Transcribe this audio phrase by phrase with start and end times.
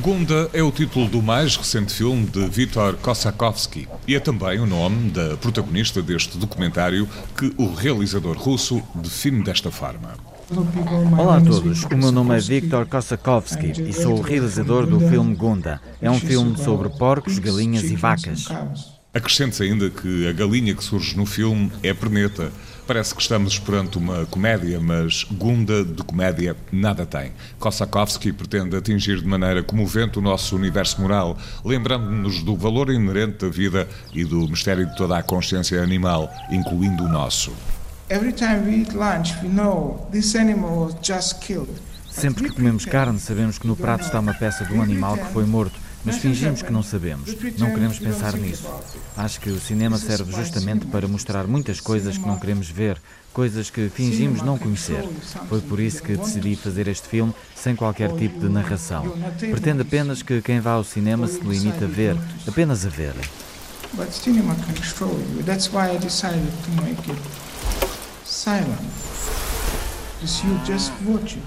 [0.00, 4.66] Gunda é o título do mais recente filme de Viktor Kosakovsky e é também o
[4.66, 10.29] nome da protagonista deste documentário que o realizador russo define desta forma.
[11.16, 15.32] Olá a todos, o meu nome é Viktor Kosakovsky e sou o realizador do filme
[15.36, 15.80] Gunda.
[16.02, 18.46] É um filme sobre porcos, galinhas e vacas.
[19.14, 22.50] Acrescente-se ainda que a galinha que surge no filme é perneta.
[22.84, 27.30] Parece que estamos perante uma comédia, mas Gunda de comédia nada tem.
[27.60, 33.48] Kosakovsky pretende atingir de maneira comovente o nosso universo moral, lembrando-nos do valor inerente da
[33.48, 37.52] vida e do mistério de toda a consciência animal, incluindo o nosso.
[42.10, 45.32] Sempre que comemos carne, sabemos que no prato está uma peça de um animal que
[45.32, 47.34] foi morto mas fingimos que não sabemos.
[47.58, 48.68] Não queremos pensar nisso.
[49.16, 53.00] Acho que o cinema serve justamente para mostrar muitas coisas que não queremos ver,
[53.32, 55.06] coisas que fingimos não conhecer.
[55.48, 59.14] Foi por isso que decidi fazer este filme sem qualquer tipo de narração.
[59.38, 63.14] Pretendo apenas que quem vá ao cinema se limite a ver, apenas a ver.
[63.94, 65.42] But cinema can control you.
[65.42, 67.49] That's why I decided to make it
[68.30, 68.80] silent.
[70.20, 71.42] Because you just watch it.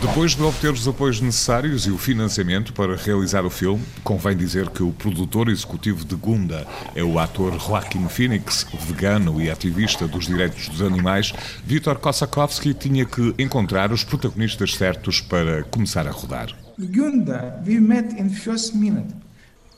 [0.00, 4.70] Depois de obter os apoios necessários e o financiamento para realizar o filme, convém dizer
[4.70, 10.26] que o produtor executivo de Gunda é o ator Joaquin Phoenix, vegano e ativista dos
[10.26, 11.32] direitos dos animais.
[11.64, 16.48] Viktor Kosakovsky tinha que encontrar os protagonistas certos para começar a rodar.
[16.78, 19.14] Gunda, we met in first minute.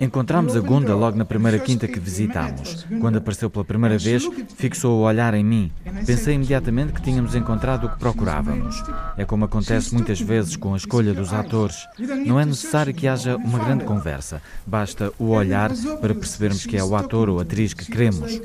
[0.03, 2.85] Encontramos a Gunda logo na primeira quinta que visitámos.
[3.01, 5.71] Quando apareceu pela primeira vez, fixou o olhar em mim.
[6.05, 8.83] Pensei imediatamente que tínhamos encontrado o que procurávamos.
[9.17, 11.87] É como acontece muitas vezes com a escolha dos atores.
[12.27, 14.43] Não é necessário que haja uma grande conversa.
[14.67, 18.41] Basta o olhar para percebermos que é o ator ou atriz que queremos.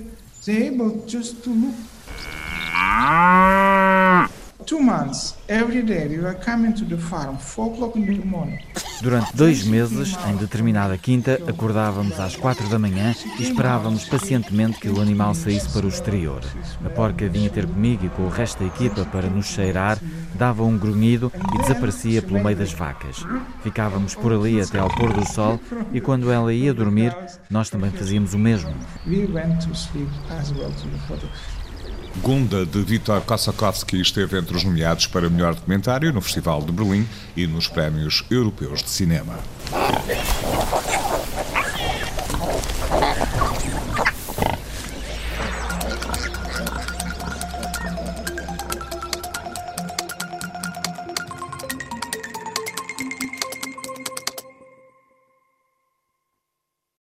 [4.68, 8.60] Two months, every day, we were coming to the farm, four o'clock in the morning.
[9.02, 14.90] Durante dois meses, em determinada quinta, acordávamos às quatro da manhã e esperávamos pacientemente que
[14.90, 16.42] o animal saísse para o exterior.
[16.86, 19.98] A porca vinha ter comigo e com o resto da equipa para nos cheirar,
[20.36, 23.26] dava um grunhido e desaparecia pelo meio das vacas.
[23.64, 25.62] Ficávamos por ali até ao pôr do sol
[25.94, 27.16] e quando ela ia dormir,
[27.50, 28.76] nós também fazíamos o mesmo.
[32.22, 37.08] Gunda, de Viktor Kosakovsky, esteve entre os nomeados para melhor documentário no Festival de Berlim
[37.36, 39.38] e nos Prémios Europeus de Cinema.